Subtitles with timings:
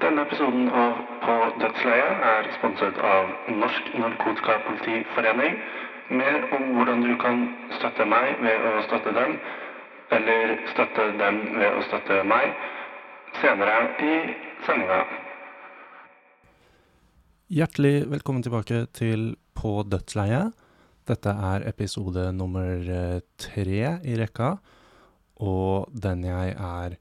[0.00, 5.58] Denne episoden av På dødsleiet er sponset av Norsk Narkotikapolitiforening.
[6.16, 7.42] Mer om hvordan du kan
[7.76, 9.36] støtte meg ved å støtte dem,
[10.16, 12.48] eller støtte dem ved å støtte meg,
[13.42, 13.76] senere
[14.08, 14.16] i
[14.64, 15.02] sendinga.
[17.60, 20.56] Hjertelig velkommen tilbake til På dødsleiet.
[21.12, 24.54] Dette er episode nummer eh, tre i rekka,
[25.44, 26.96] og den jeg er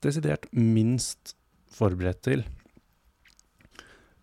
[0.00, 1.36] desidert minst
[1.78, 2.44] forberedt til.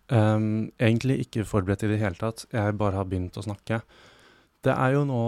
[0.06, 3.80] Um, egentlig ikke forberedt i det hele tatt, jeg bare har begynt å snakke.
[4.62, 5.22] Det er jo nå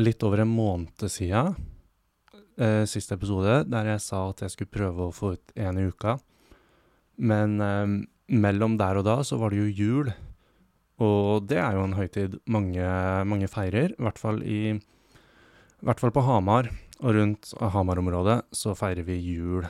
[0.00, 1.54] litt over en måned siden
[2.60, 5.86] uh, siste episode, der jeg sa at jeg skulle prøve å få ut en i
[5.88, 6.18] uka.
[7.20, 7.96] Men um,
[8.30, 10.12] mellom der og da så var det jo jul,
[11.00, 12.84] og det er jo en høytid mange,
[13.24, 14.76] mange feirer, i hvert fall i
[15.80, 16.68] hvert fall på Hamar
[17.00, 19.64] og rundt Hamar-området så feirer vi jul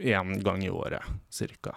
[0.00, 1.76] én gang i året, cirka.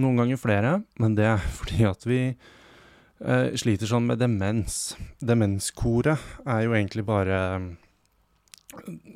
[0.00, 4.94] Noen ganger flere, men det er fordi at vi eh, sliter sånn med demens.
[5.20, 7.66] Demenskoret er jo egentlig bare eh,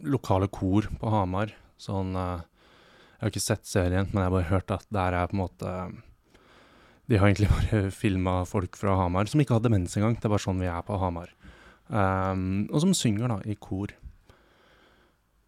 [0.05, 1.55] lokale kor på Hamar.
[1.81, 2.45] Sånn eh,
[3.17, 5.45] Jeg har ikke sett serien, men jeg har bare hørt at der er på en
[5.47, 5.73] måte
[7.09, 10.19] De har egentlig bare filma folk fra Hamar som ikke har demens engang.
[10.19, 11.33] Det er bare sånn vi er på Hamar.
[11.87, 13.93] Um, og som synger, da, i kor.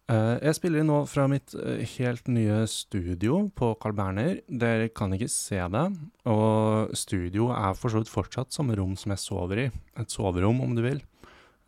[0.09, 4.39] Eh, jeg spiller nå fra mitt eh, helt nye studio på Carl Berner.
[4.49, 5.85] Dere kan ikke se det,
[6.29, 9.69] og studio er for så vidt fortsatt samme rom som jeg sover i.
[10.01, 11.03] Et soverom, om du vil.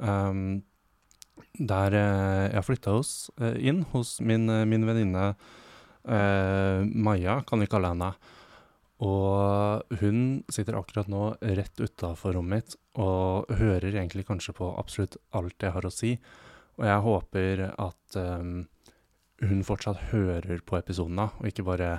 [0.02, 0.64] Um,
[1.53, 3.14] der eh, jeg flytta hos,
[3.61, 8.14] inn hos min, min venninne uh, Maja, kan vi kalle henne.
[9.05, 15.17] Og hun sitter akkurat nå rett utafor rommet mitt og hører egentlig kanskje på absolutt
[15.38, 16.16] alt jeg har å si.
[16.81, 18.53] Og jeg håper at um,
[19.45, 21.91] hun fortsatt hører på episodene, og ikke bare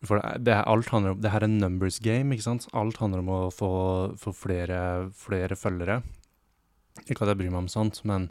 [0.00, 2.68] For det, det, alt handler om Det her er numbers game, ikke sant?
[2.72, 3.72] Alt handler om å få,
[4.16, 6.00] få flere, flere følgere.
[7.06, 8.30] Ikke at jeg bryr meg om sånt, men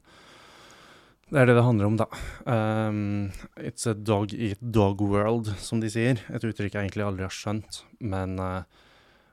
[1.29, 2.07] det er det det handler om, da.
[2.49, 3.29] Um,
[3.61, 6.23] it's a dog eat dog world, som de sier.
[6.33, 7.83] Et uttrykk jeg egentlig aldri har skjønt.
[8.01, 8.63] Men, eh,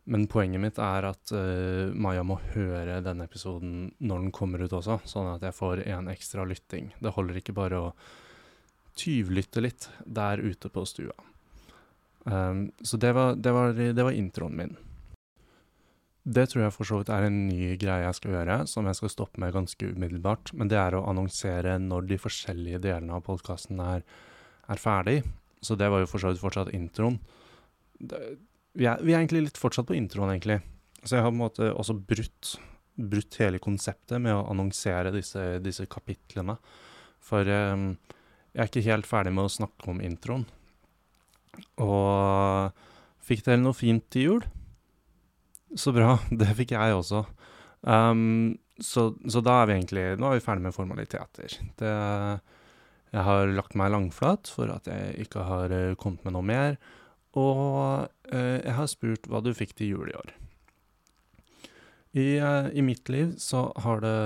[0.06, 4.75] men poenget mitt er at uh, Maja må høre denne episoden når den kommer ut
[4.77, 6.93] også, sånn at jeg får en ekstra lytting.
[7.03, 7.94] Det holder ikke bare å
[8.97, 11.17] tyvlytte litt der ute på stua.
[12.27, 14.77] Um, så det var, det, var, det var introen min.
[16.27, 18.99] Det tror jeg for så vidt er en ny greie jeg skal gjøre, som jeg
[18.99, 20.50] skal stoppe med ganske umiddelbart.
[20.59, 24.03] Men det er å annonsere når de forskjellige delene av podkasten er,
[24.67, 25.21] er ferdig.
[25.62, 27.21] Så det var jo for så vidt fortsatt introen.
[27.99, 28.19] Det,
[28.76, 30.60] vi, er, vi er egentlig litt fortsatt på introen, egentlig.
[31.03, 32.56] Så jeg har på en måte også brutt,
[32.97, 36.59] brutt hele konseptet med å annonsere disse, disse kapitlene.
[37.25, 37.94] For um,
[38.53, 40.47] jeg er ikke helt ferdig med å snakke om introen.
[41.82, 42.84] Og
[43.26, 44.44] fikk dere noe fint til jul?
[45.76, 46.16] Så bra.
[46.41, 47.25] Det fikk jeg også.
[47.87, 51.58] Um, så, så da er vi egentlig Nå er vi ferdig med formaliteter.
[51.81, 51.93] Det,
[53.14, 56.78] jeg har lagt meg langflat for at jeg ikke har eh, kommet med noe mer.
[57.36, 60.34] Og eh, jeg har spurt hva du fikk til jul i år.
[62.16, 64.16] I, eh, I mitt liv så har det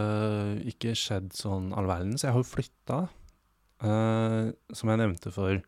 [0.71, 2.99] ikke skjedd sånn all så Jeg har jo flytta,
[3.82, 5.59] eh, som jeg nevnte for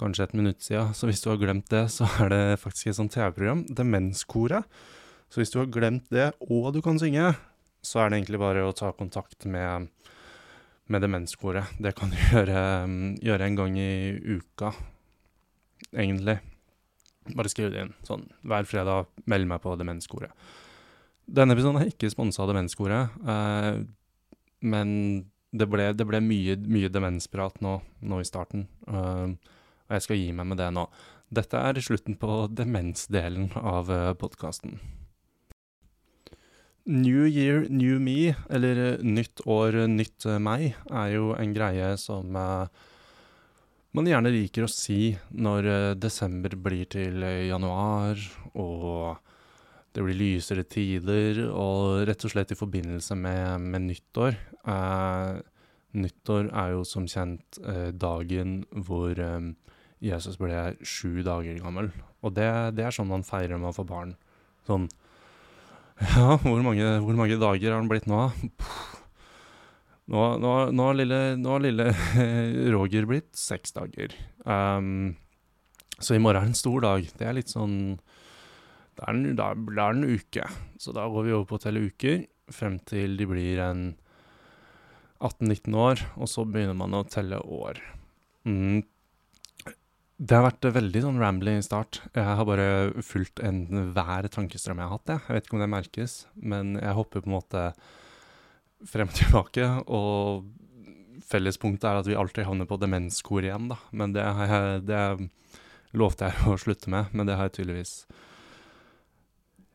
[0.00, 0.94] kanskje et minutt siden.
[0.94, 4.64] Så hvis du har glemt det, så er det faktisk et sånt TV-program, Demenskoret.
[5.28, 7.34] Så hvis du har glemt det, og du kan synge,
[7.84, 9.90] så er det egentlig bare å ta kontakt med,
[10.88, 11.76] med Demenskoret.
[11.76, 12.62] Det kan du gjøre,
[13.20, 13.90] gjøre en gang i
[14.38, 14.72] uka,
[15.92, 16.38] egentlig.
[17.36, 17.94] Bare skriv det inn.
[18.06, 20.32] Sånn hver fredag, meld meg på Demenskoret.
[21.28, 23.82] Denne episoden er ikke sponsa av Demenskoret, eh,
[24.64, 24.90] men
[25.52, 28.68] det ble, det ble mye, mye demensprat nå, nå i starten.
[28.88, 29.56] eh,
[29.88, 30.84] og jeg skal gi meg med det nå.
[31.32, 34.78] Dette er slutten på demensdelen av uh, podkasten.
[36.88, 41.90] New year, new me, eller eh, nytt år, nytt eh, meg, er jo en greie
[42.00, 42.86] som eh,
[43.96, 48.20] man gjerne liker å si når eh, desember blir til eh, januar,
[48.58, 49.16] og
[49.96, 54.36] det blir lysere tider, og rett og slett i forbindelse med, med nyttår.
[54.68, 55.38] Eh,
[55.98, 59.16] nyttår er jo som kjent eh, dagen hvor
[60.04, 61.90] Jesus ble sju dager gammel.
[62.22, 64.14] Og det, det er sånn man feirer med å få barn.
[64.68, 64.88] Sånn
[66.14, 68.28] Ja, hvor mange, hvor mange dager har han blitt nå?
[68.60, 68.98] Puh.
[70.08, 71.20] Nå, har lille,
[71.60, 71.86] lille
[72.74, 74.14] Roger blitt seks dager.
[74.48, 75.16] Um,
[76.00, 77.08] så i morgen er en stor dag.
[77.18, 77.98] Det er litt sånn
[78.96, 80.46] Det er en, det en uke.
[80.80, 82.24] Så da går vi over på å telle uker
[82.54, 83.90] frem til de blir en
[85.20, 87.80] 18-19 år, og så begynner man å telle år.
[88.48, 88.86] Mm.
[90.18, 92.00] Det har vært veldig sånn rambling start.
[92.16, 95.12] Jeg har bare fulgt enhver tankestrøm jeg har hatt.
[95.12, 95.24] Jeg.
[95.26, 97.64] jeg vet ikke om det merkes, men jeg hopper på en måte
[98.86, 99.66] frem og tilbake.
[99.86, 100.46] Og
[101.28, 103.80] fellespunktet er at vi alltid havner på demenskor igjen, da.
[103.90, 105.02] Men det, jeg, det
[105.98, 108.02] lovte jeg å slutte med, men det har jeg tydeligvis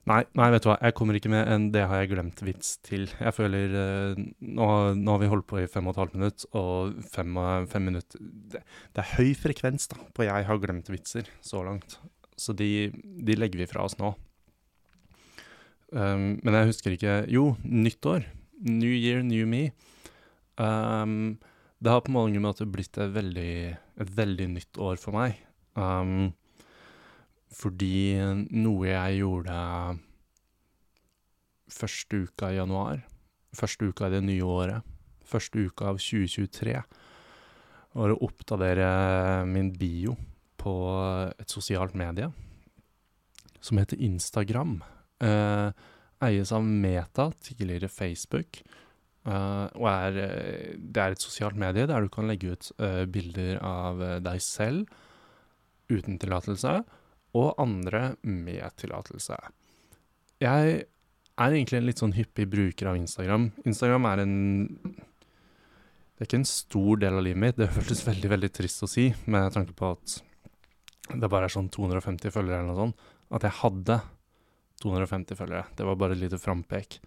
[0.03, 3.05] Nei, nei, vet du hva, jeg kommer ikke med en 'det har jeg glemt'-vits til.
[3.07, 4.65] Jeg føler uh, nå,
[4.99, 7.39] nå, har vi holdt på i fem og et halvt minutt, og fem,
[7.71, 8.59] fem minutter det,
[8.91, 11.95] det, er høy frekvens da, på 'jeg har glemt'-vitser så langt.
[12.35, 14.11] Så de, de, legger vi fra oss nå.
[15.95, 18.27] Um, men jeg husker ikke Jo, nyttår.
[18.63, 19.71] New year, new me.
[20.57, 21.37] Um,
[21.83, 25.35] det har på mange måter blitt et veldig, et veldig nytt år for meg.
[25.75, 26.31] Um,
[27.53, 28.17] fordi
[28.55, 29.57] noe jeg gjorde
[31.73, 33.03] første uka i januar,
[33.53, 34.93] første uka i det nye året,
[35.27, 36.77] første uka av 2023,
[37.93, 38.87] var å oppdatere
[39.49, 40.15] min bio
[40.61, 40.73] på
[41.35, 42.29] et sosialt medie
[43.63, 44.79] som heter Instagram.
[45.23, 45.69] Eh,
[46.27, 48.61] eies av Meta, tidligere Facebook.
[49.23, 50.17] Uh, og er,
[50.75, 54.91] det er et sosialt medie der du kan legge ut uh, bilder av deg selv
[55.91, 56.81] uten tillatelse,
[57.33, 59.37] og andre med tillatelse.
[60.43, 63.49] Jeg er egentlig en litt sånn hyppig bruker av Instagram.
[63.65, 64.35] Instagram er en
[66.13, 67.57] Det er ikke en stor del av livet mitt.
[67.57, 70.19] Det føltes veldig veldig trist å si, med tanke på at
[71.11, 73.07] det bare er sånn 250 følgere eller noe sånt.
[73.33, 73.97] At jeg hadde
[74.83, 75.67] 250 følgere.
[75.77, 76.99] Det var bare et lite frampek.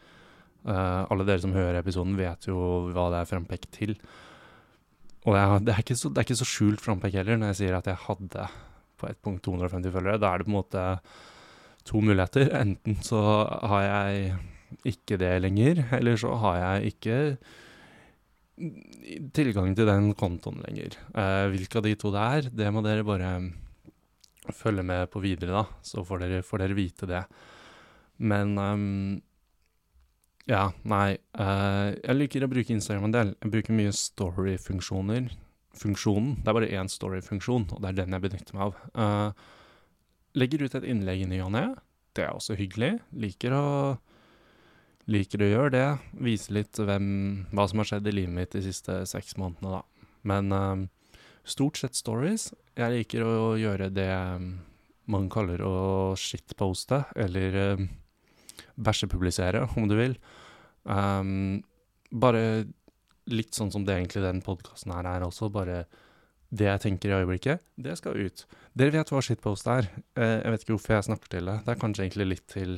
[0.66, 2.56] Uh, alle dere som hører episoden, vet jo
[2.90, 3.94] hva det er frampek til.
[5.26, 7.78] Og er, det er, så, det er ikke så skjult frampek heller, når jeg sier
[7.78, 8.48] at jeg hadde
[8.96, 10.22] på et punkt 250 følgere.
[10.22, 10.84] Da er det på en måte
[11.86, 12.50] to muligheter.
[12.58, 14.34] Enten så har jeg
[14.88, 17.18] ikke det lenger, eller så har jeg ikke
[19.36, 20.96] tilgang til den kontoen lenger.
[21.12, 23.30] Uh, hvilke av de to det er, det må dere bare
[24.54, 25.82] følge med på videre, da.
[25.84, 27.22] Så får dere, får dere vite det.
[28.18, 28.86] Men um,
[30.46, 31.16] ja, nei.
[31.36, 33.34] Uh, jeg liker å bruke Instagram en del.
[33.42, 35.32] Jeg bruker mye story-funksjoner
[35.76, 36.36] funksjonen.
[36.40, 38.76] Det er bare én story-funksjon, og det er den jeg benytter meg av.
[38.96, 39.46] Uh,
[40.38, 41.66] legger ut et innlegg i ny og ne.
[42.16, 42.94] Det er også hyggelig.
[43.16, 43.64] Liker å,
[45.12, 45.88] liker å gjøre det.
[46.28, 47.08] Vise litt hvem,
[47.52, 50.08] hva som har skjedd i livet mitt de siste seks månedene, da.
[50.26, 52.50] Men uh, stort sett stories.
[52.76, 54.10] Jeg liker å gjøre det
[55.06, 55.76] man kaller å
[56.18, 57.86] shitposte, eller uh,
[58.76, 60.16] bæsjepublisere, om du vil.
[60.84, 61.62] Um,
[62.14, 62.66] bare
[63.26, 65.84] litt sånn som det egentlig den podkasten her er også, bare
[66.54, 68.44] det jeg tenker i øyeblikket, det skal ut.
[68.78, 69.88] Dere vet hva shitpost er.
[70.14, 71.56] Eh, jeg vet ikke hvorfor jeg snakker til det.
[71.66, 72.76] Det er kanskje egentlig litt til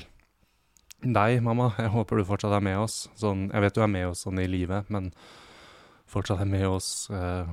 [1.04, 1.68] deg, mamma.
[1.78, 2.96] Jeg håper du fortsatt er med oss.
[3.18, 5.10] Sånn, jeg vet du er med oss sånn i livet, men
[6.08, 7.52] fortsatt er med oss eh,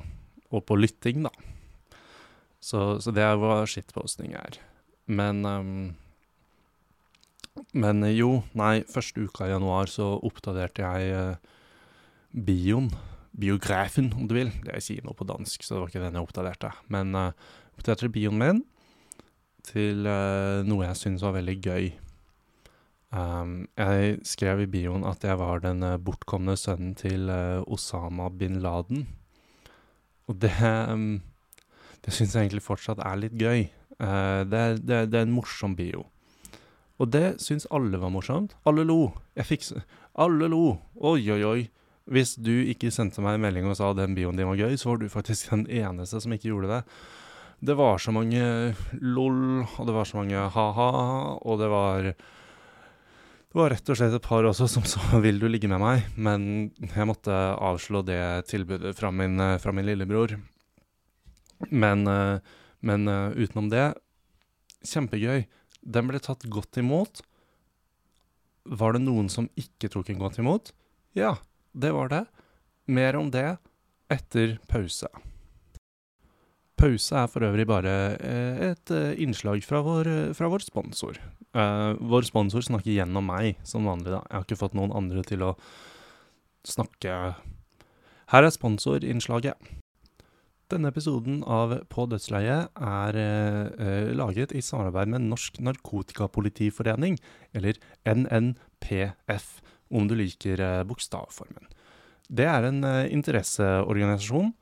[0.55, 1.33] og på lytting, da.
[2.63, 4.57] Så, så, det er hva shitposting er.
[5.05, 5.75] Men um,
[7.75, 11.53] Men jo, nei, første uka i januar så oppdaterte jeg uh,
[12.35, 12.89] bioen,
[13.35, 14.51] biografen om du vil.
[14.63, 16.71] Det jeg sier nå på dansk, så det var ikke den jeg oppdaterte.
[16.91, 18.63] Men uh, oppdaterte bioen min
[19.65, 21.93] til uh, noe jeg syntes var veldig gøy.
[23.15, 27.31] Um, jeg skrev i bioen at jeg var den uh, bortkomne sønnen til
[27.71, 29.07] Osama bin Laden.
[30.27, 30.55] Og det
[30.89, 31.21] um,
[32.05, 33.63] Det syns jeg egentlig fortsatt er litt gøy.
[33.95, 36.03] Det, det, det, er en morsom bio.
[37.01, 38.55] Og det syns alle var morsomt.
[38.67, 39.09] Alle lo.
[39.35, 39.65] Jeg fikk
[40.15, 40.77] Alle lo.
[40.95, 41.61] Oi, oi, oi.
[42.05, 44.91] Hvis du ikke sendte meg en melding og sa den bioen din var gøy, så
[44.91, 46.81] var du faktisk den eneste som ikke gjorde det.
[47.65, 48.45] Det var så mange
[49.01, 50.89] lol, og det var så mange ha-ha,
[51.41, 52.13] og det var
[53.55, 56.03] Det var rett og slett et par også som sa 'vil du ligge med meg',
[56.17, 60.35] men jeg måtte avslå det tilbudet fra min, fra min lillebror.
[61.71, 62.03] Men,
[62.81, 63.95] men utenom det
[64.83, 65.45] kjempegøy.
[65.85, 67.21] Den ble tatt godt imot.
[68.65, 70.73] Var det noen som ikke tok en godt imot?
[71.13, 71.37] Ja,
[71.77, 72.25] det var det.
[72.89, 73.55] Mer om det
[74.11, 75.09] etter pause.
[76.75, 81.21] Pause er for øvrig bare eh, et eh, innslag fra vår, fra vår sponsor.
[81.55, 84.11] Uh, vår sponsor snakker gjennom meg, som vanlig.
[84.11, 84.19] da.
[84.27, 85.53] Jeg har ikke fått noen andre til å
[86.67, 87.13] snakke
[88.33, 89.55] Her er sponsorinnslaget.
[90.73, 97.19] Denne episoden av På dødsleiet er eh, laget i samarbeid med Norsk Narkotikapolitiforening,
[97.53, 97.77] eller
[98.09, 99.49] NNPF
[99.93, 101.69] om du liker eh, bokstavformen.
[102.33, 104.55] Det er en eh, interesseorganisasjon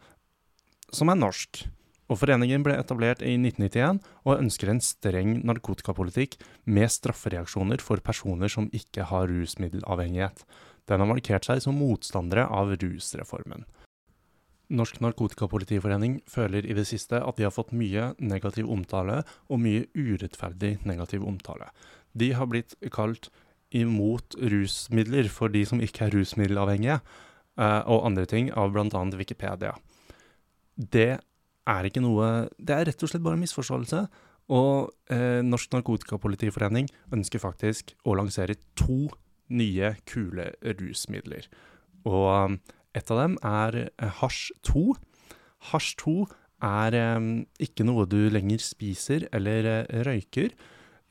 [0.91, 1.63] som er norsk.
[2.12, 6.36] Og Foreningen ble etablert i 1991 og ønsker en streng narkotikapolitikk
[6.67, 10.43] med straffereaksjoner for personer som ikke har rusmiddelavhengighet.
[10.91, 13.63] Den har markert seg som motstandere av rusreformen.
[14.74, 19.86] Norsk Narkotikapolitiforening føler i det siste at de har fått mye negativ omtale, og mye
[19.94, 21.70] urettferdig negativ omtale.
[22.18, 23.30] De har blitt kalt
[23.74, 27.00] imot rusmidler for de som ikke er rusmiddelavhengige,
[27.58, 29.03] eh, og andre ting av bl.a.
[29.18, 29.74] Wikipedia.
[30.75, 31.12] Det
[31.63, 34.06] er ikke noe Det er rett og slett bare en misforståelse.
[34.53, 39.08] Og eh, Norsk Narkotikapolitiforening ønsker faktisk å lansere to
[39.53, 41.48] nye, kule rusmidler.
[42.10, 42.58] Og
[42.93, 44.93] et av dem er eh, hasj 2.
[45.71, 46.15] Hasj 2
[46.63, 47.27] er eh,
[47.65, 50.55] ikke noe du lenger spiser eller eh, røyker.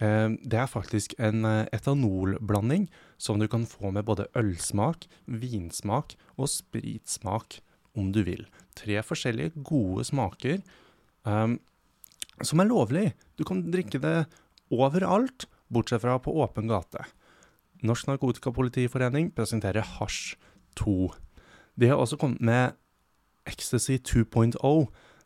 [0.02, 2.88] Det er faktisk en etanolblanding
[3.22, 7.60] som du kan få med både ølsmak, vinsmak og spritsmak,
[7.94, 8.42] om du vil.
[8.74, 10.58] Tre forskjellige gode smaker
[11.22, 11.54] um,
[12.42, 13.04] som er lovlig.
[13.38, 14.24] Du kan drikke det
[14.74, 17.06] overalt, bortsett fra på åpen gate.
[17.86, 20.34] Norsk Narkotikapolitiforening presenterer Hasj
[20.82, 21.12] 2.
[21.80, 22.76] De har også kommet med
[23.48, 24.58] Ecstasy 2.0.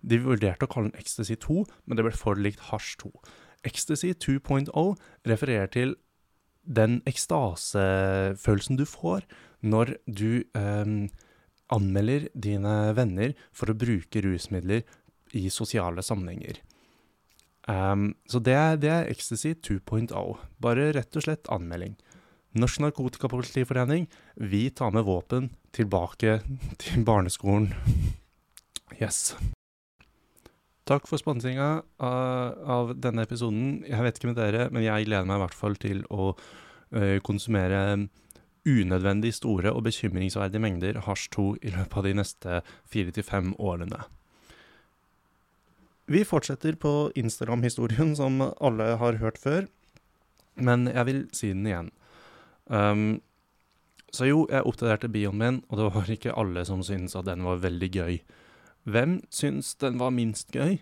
[0.06, 3.12] De vurderte å kalle den Ecstasy 2, men det ble for likt Hasj 2.
[3.66, 4.70] Ecstasy 2.0
[5.26, 5.96] refererer til
[6.66, 9.26] den ekstasefølelsen du får
[9.66, 10.94] når du eh,
[11.72, 14.84] anmelder dine venner for å bruke rusmidler
[15.36, 16.60] i sosiale sammenhenger.
[17.66, 20.12] Um, så det det er Ecstasy 2.0.
[20.62, 21.96] Bare rett og slett anmelding.
[22.56, 26.40] Norsk Narkotikapolitiforening, vi tar med våpen tilbake
[26.82, 27.72] til barneskolen.
[28.96, 29.36] Yes.
[30.86, 33.82] Takk for sponsinga av, av denne episoden.
[33.84, 36.30] Jeg vet ikke med dere, men jeg gleder meg i hvert fall til å
[37.26, 38.06] konsumere
[38.66, 43.52] unødvendig store og bekymringsverdige mengder hasj 2 i løpet av de neste fire til fem
[43.58, 44.04] årene.
[46.06, 49.66] Vi fortsetter på Instagram-historien som alle har hørt før,
[50.54, 51.90] men jeg vil si den igjen.
[52.66, 53.20] Um,
[54.14, 57.44] så jo, jeg oppdaterte bioen min, og det var ikke alle som syntes at den
[57.46, 58.20] var veldig gøy.
[58.87, 60.78] Hvem syns den var minst gøy?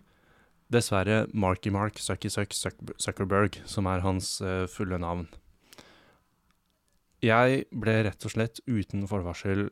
[0.73, 5.27] Dessverre Marky Mark Sucky Suck Zuckerberg, som er hans uh, fulle navn.
[7.25, 9.71] Jeg ble rett og slett uten forvarsel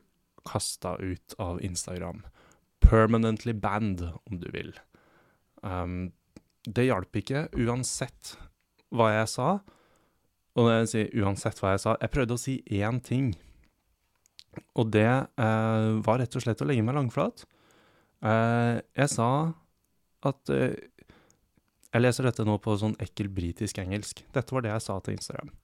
[0.49, 2.23] kasta ut av Instagram.
[2.83, 4.73] Permanently banned, om du vil.
[5.63, 6.13] Um,
[6.65, 8.37] det hjalp ikke, uansett
[8.93, 9.49] hva jeg sa.
[10.59, 13.33] Og det vil si, uansett hva jeg sa Jeg prøvde å si én ting.
[14.77, 17.47] Og det eh, var rett og slett å legge meg langflat.
[18.21, 19.31] Eh, jeg sa
[20.29, 20.77] at eh,
[21.93, 24.25] Jeg leser dette nå på sånn ekkel britisk engelsk.
[24.37, 25.55] Dette var det jeg sa til Instagram.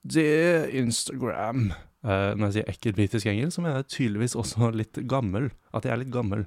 [0.00, 5.02] Dear Instagram Eh, Når jeg sier ekkel britisk engelsk, så mener jeg tydeligvis også litt
[5.08, 5.50] gammel.
[5.76, 6.46] At jeg er litt gammel.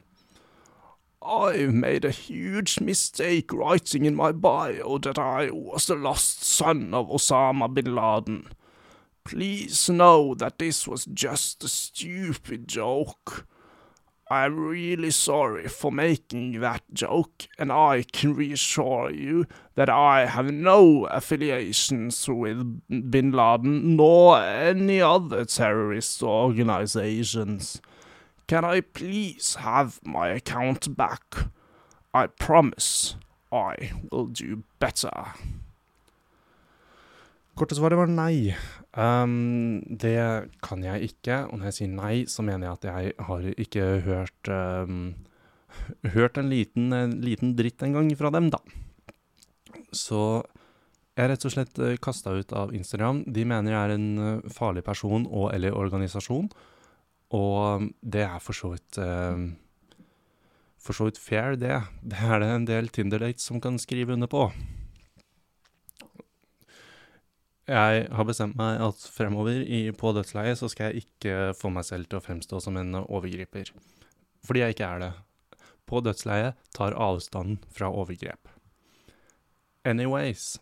[1.25, 6.93] I made a huge mistake writing in my bio that I was the lost son
[6.93, 8.49] of Osama bin Laden.
[9.23, 13.47] Please know that this was just a stupid joke.
[14.29, 20.51] I'm really sorry for making that joke, and I can reassure you that I have
[20.51, 27.81] no affiliations with bin Laden nor any other terrorist organizations.
[28.47, 31.47] Can I please have my account back?
[32.13, 33.15] I promise
[33.51, 35.33] I will do better.
[37.53, 38.55] Korte svaret var nei.
[38.97, 40.17] Um, det
[40.65, 43.85] kan jeg ikke, og når jeg sier nei, så mener jeg at jeg har ikke
[44.07, 45.13] hørt um,
[46.13, 48.59] Hørt en liten, en liten dritt engang fra dem, da.
[49.89, 50.43] Så
[51.17, 53.23] jeg er rett og slett uh, kasta ut av Instagram.
[53.25, 56.51] De mener jeg er en uh, farlig person og eller organisasjon,
[57.33, 59.49] og det er for så vidt uh,
[60.83, 61.81] For så vidt fair, det.
[62.03, 64.49] Det er det en del Tinder-dates som kan skrive under på.
[67.63, 71.87] Jeg har bestemt meg at fremover i, på dødsleiet så skal jeg ikke få meg
[71.87, 73.71] selv til å fremstå som en overgriper.
[74.43, 75.13] Fordi jeg ikke er det.
[75.87, 78.51] På dødsleiet tar avstanden fra overgrep.
[79.87, 80.57] Anyways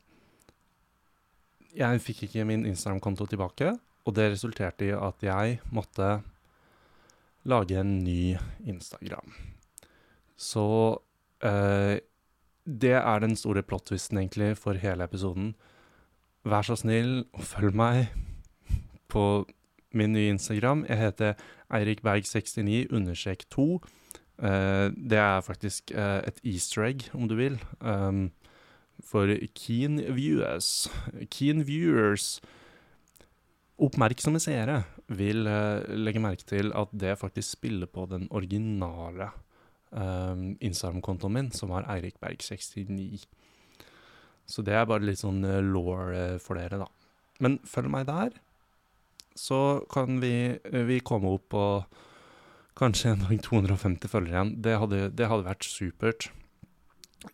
[1.78, 3.74] Jeg fikk ikke min Instagram-konto tilbake,
[4.06, 6.20] og det resulterte i at jeg måtte
[7.44, 9.34] lage en ny Instagram.
[10.38, 10.66] Så
[11.44, 11.98] eh,
[12.66, 15.56] det er den store plot-twisten, egentlig, for hele episoden.
[16.46, 18.14] Vær så snill og følg meg
[19.12, 19.46] på
[19.94, 20.86] min nye Instagram.
[20.90, 21.34] Jeg heter
[21.74, 23.68] eirikberg69 understrek 2.
[24.42, 28.32] Eh, det er faktisk eh, et easter egg, om du vil, um,
[29.04, 30.90] for keen viewers.
[31.30, 32.40] Keen viewers
[33.82, 39.32] Oppmerksomme seere vil uh, legge merke til at det faktisk spiller på den originale
[39.92, 43.26] um, Instagram-kontoen min, som var eirikberg69.
[44.48, 46.88] Så det er bare litt sånn law for dere, da.
[47.42, 48.34] Men følg meg der,
[49.38, 51.66] så kan vi, vi komme opp på
[52.78, 54.54] kanskje en dag 250 følgere igjen.
[54.64, 56.30] Det hadde, det hadde vært supert.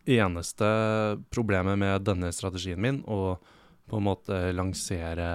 [0.08, 0.68] Eneste
[1.32, 3.38] problemet med denne strategien min, å
[3.88, 5.28] på en måte lansere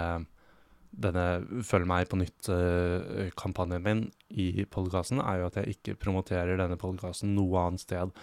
[0.93, 6.77] denne Følg meg på nytt-kampanjen min i podkasten, er jo at jeg ikke promoterer denne
[6.79, 8.13] podkasten noe annet sted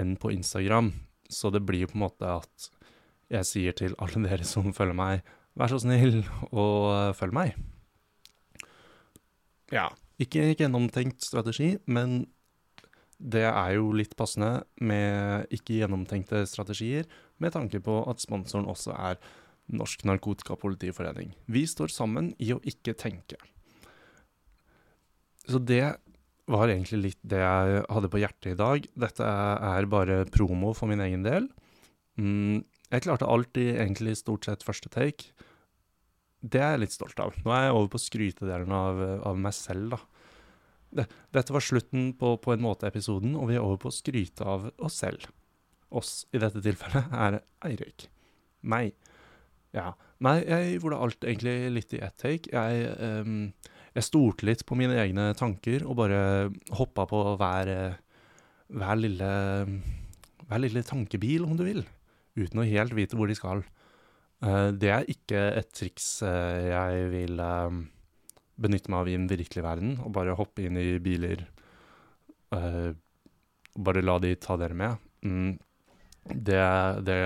[0.00, 0.92] enn på Instagram.
[1.32, 2.70] Så det blir jo på en måte at
[3.32, 5.26] jeg sier til alle dere som følger meg,
[5.58, 7.56] vær så snill og følg meg.
[9.72, 9.90] Ja.
[10.20, 12.22] Ikke gjennomtenkt strategi, men
[13.22, 17.06] det er jo litt passende med ikke gjennomtenkte strategier,
[17.42, 19.18] med tanke på at sponsoren også er
[19.72, 21.32] Norsk Narkotikapolitiforening.
[21.46, 23.38] Vi står sammen i å ikke tenke.
[25.46, 25.84] Så det
[26.50, 28.86] var egentlig litt det jeg hadde på hjertet i dag.
[28.98, 31.48] Dette er bare promo for min egen del.
[32.18, 35.32] Mm, jeg klarte alltid egentlig stort sett første take.
[36.42, 37.36] Det er jeg litt stolt av.
[37.44, 41.06] Nå er jeg over på skrytedelen av, av meg selv, da.
[41.32, 44.44] Dette var slutten på, på en måte episoden, og vi er over på å skryte
[44.44, 45.24] av oss selv.
[45.92, 48.08] Oss i dette tilfellet er Eirik.
[48.60, 48.92] Meg.
[49.76, 49.92] Ja.
[50.22, 52.52] Nei, jeg gjorde alt egentlig litt i ett take.
[52.52, 53.48] Jeg, um,
[53.96, 56.22] jeg stolte litt på mine egne tanker og bare
[56.76, 57.72] hoppa på hver,
[58.68, 59.30] hver, lille,
[60.46, 61.82] hver lille tankebil, om du vil,
[62.38, 63.64] uten å helt vite hvor de skal.
[64.44, 67.84] Uh, det er ikke et triks uh, jeg vil um,
[68.62, 71.48] benytte meg av i den virkelige verden, og bare hoppe inn i biler
[72.52, 75.04] og bare la de ta dere med.
[75.24, 75.54] Mm,
[76.28, 76.60] det,
[77.06, 77.20] det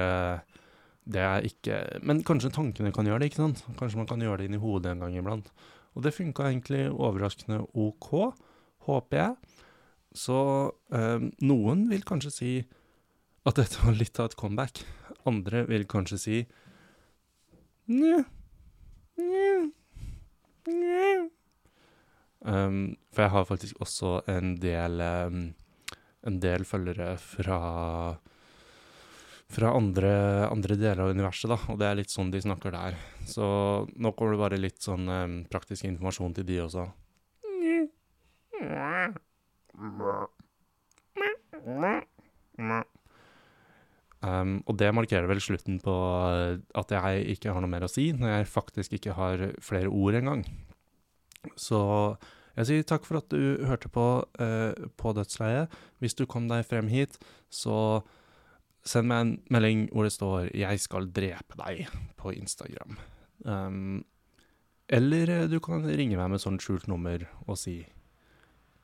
[1.06, 3.62] det er ikke Men kanskje tankene kan gjøre det, ikke sant?
[3.78, 5.52] Kanskje man kan gjøre det inn i hodet en gang iblant.
[5.94, 8.10] Og det funka egentlig overraskende OK,
[8.88, 9.54] håper jeg.
[10.16, 10.38] Så
[10.92, 12.52] eh, noen vil kanskje si
[13.46, 14.82] at dette var litt av et comeback.
[15.28, 16.38] Andre vil kanskje si
[17.86, 18.18] Nja,
[19.22, 19.50] nja,
[20.66, 21.10] nja.
[22.46, 25.38] Um, for jeg har faktisk også en del um,
[26.26, 27.58] En del følgere fra
[29.52, 30.12] fra andre,
[30.50, 32.96] andre, deler av universet, da, og det er litt sånn de snakker der.
[33.28, 33.46] Så
[33.94, 36.88] nå kommer det bare litt sånn um, praktisk informasjon til de også.
[44.26, 48.08] Um, og det markerer vel slutten på at jeg ikke har noe mer å si,
[48.16, 50.42] når jeg faktisk ikke har flere ord engang.
[51.54, 51.78] Så
[52.56, 54.06] jeg sier takk for at du hørte på
[54.40, 55.70] uh, på Dødsleiet.
[56.02, 57.20] Hvis du kom deg frem hit,
[57.52, 58.02] så
[58.86, 62.96] Send meg en melding hvor det står 'Jeg skal drepe deg' på Instagram.
[63.44, 64.04] Um,
[64.88, 67.86] eller eh, du kan ringe meg med sånn skjult nummer og si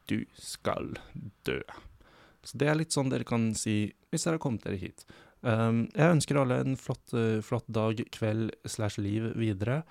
[0.08, 0.98] 'Du skal
[1.46, 1.62] dø'.
[2.42, 5.06] Så det er litt sånn dere kan si hvis dere har kommet dere hit.
[5.42, 9.82] Um, jeg ønsker alle en flott, uh, flott dag, kveld slash liv videre.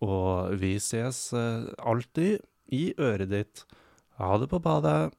[0.00, 2.40] Og vi ses uh, alltid
[2.72, 3.64] i øret ditt.
[4.18, 5.12] Ha det på badet.